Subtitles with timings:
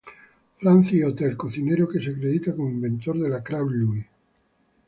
[0.59, 4.09] Francis Hotel, cocinero que se acredita como inventor de la crab Louie.